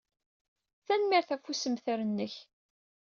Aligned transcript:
Tanemmirt 0.85 1.29
ɣef 1.33 1.45
ussemter-nnek. 1.51 2.33